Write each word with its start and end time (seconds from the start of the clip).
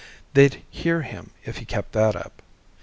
They'd 0.33 0.63
hear 0.71 1.03
him 1.03 1.29
if 1.45 1.59
he 1.59 1.65
kept 1.65 1.91
that 1.91 2.15
up. 2.15 2.41